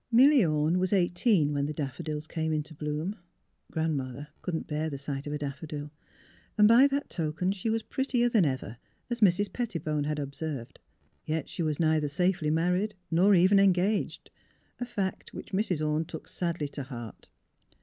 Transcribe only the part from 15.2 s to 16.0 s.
which Mrs.